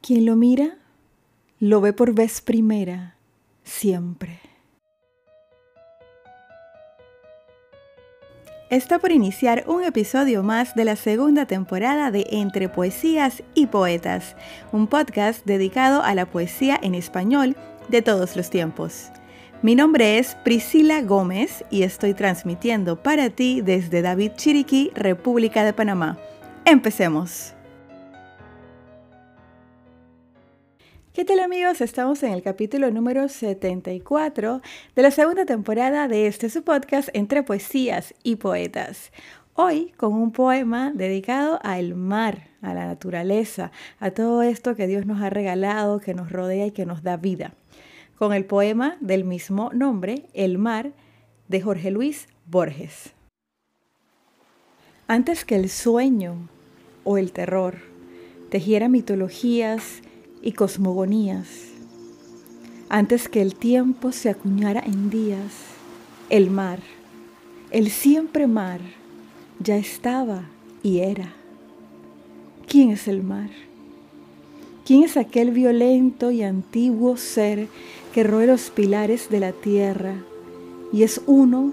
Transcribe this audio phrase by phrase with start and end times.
[0.00, 0.78] Quien lo mira,
[1.58, 3.16] lo ve por vez primera,
[3.64, 4.40] siempre.
[8.70, 14.36] Está por iniciar un episodio más de la segunda temporada de Entre Poesías y Poetas,
[14.72, 17.54] un podcast dedicado a la poesía en español
[17.88, 19.10] de todos los tiempos.
[19.60, 25.74] Mi nombre es Priscila Gómez y estoy transmitiendo para ti desde David Chiriquí, República de
[25.74, 26.16] Panamá.
[26.64, 27.54] Empecemos.
[31.26, 31.82] ¿Qué amigos?
[31.82, 34.62] Estamos en el capítulo número 74
[34.96, 39.12] de la segunda temporada de este su podcast entre poesías y poetas.
[39.52, 45.04] Hoy con un poema dedicado al mar, a la naturaleza, a todo esto que Dios
[45.04, 47.52] nos ha regalado, que nos rodea y que nos da vida.
[48.16, 50.92] Con el poema del mismo nombre, El mar,
[51.48, 53.12] de Jorge Luis Borges.
[55.06, 56.48] Antes que el sueño
[57.04, 57.76] o el terror
[58.48, 60.00] tejiera mitologías,
[60.42, 61.48] y cosmogonías.
[62.88, 65.52] Antes que el tiempo se acuñara en días,
[66.28, 66.80] el mar,
[67.70, 68.80] el siempre mar,
[69.60, 70.44] ya estaba
[70.82, 71.32] y era.
[72.66, 73.50] ¿Quién es el mar?
[74.84, 77.68] ¿Quién es aquel violento y antiguo ser
[78.12, 80.14] que roe los pilares de la tierra
[80.92, 81.72] y es uno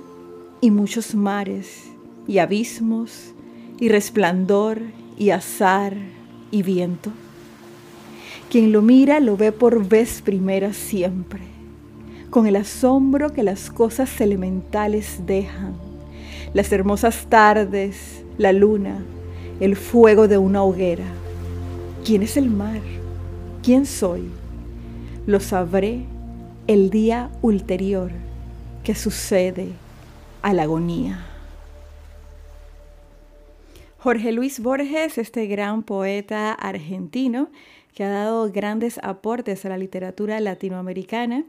[0.62, 1.86] y muchos mares
[2.28, 3.34] y abismos
[3.80, 4.82] y resplandor
[5.18, 5.98] y azar
[6.52, 7.12] y viento?
[8.50, 11.42] Quien lo mira lo ve por vez primera siempre,
[12.30, 15.74] con el asombro que las cosas elementales dejan,
[16.54, 19.04] las hermosas tardes, la luna,
[19.60, 21.04] el fuego de una hoguera.
[22.06, 22.80] ¿Quién es el mar?
[23.64, 24.30] ¿Quién soy?
[25.26, 26.06] Lo sabré
[26.68, 28.12] el día ulterior
[28.86, 29.74] que sucede
[30.42, 31.37] a la agonía.
[34.08, 37.50] Jorge Luis Borges, este gran poeta argentino,
[37.94, 41.44] que ha dado grandes aportes a la literatura latinoamericana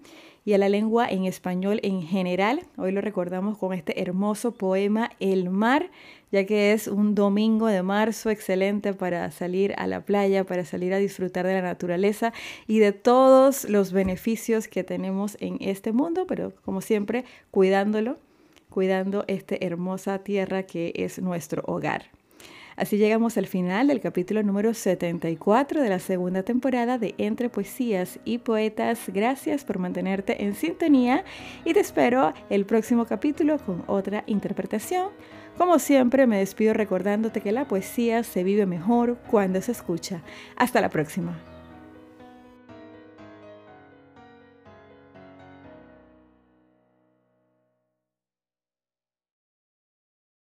[0.44, 2.62] y a la lengua en español en general.
[2.76, 5.92] Hoy lo recordamos con este hermoso poema El mar,
[6.32, 10.92] ya que es un domingo de marzo excelente para salir a la playa, para salir
[10.92, 12.32] a disfrutar de la naturaleza
[12.66, 18.18] y de todos los beneficios que tenemos en este mundo, pero como siempre, cuidándolo,
[18.68, 22.18] cuidando esta hermosa tierra que es nuestro hogar.
[22.78, 28.20] Así llegamos al final del capítulo número 74 de la segunda temporada de Entre Poesías
[28.24, 29.00] y Poetas.
[29.08, 31.24] Gracias por mantenerte en sintonía
[31.64, 35.08] y te espero el próximo capítulo con otra interpretación.
[35.56, 40.22] Como siempre, me despido recordándote que la poesía se vive mejor cuando se escucha.
[40.54, 41.36] Hasta la próxima.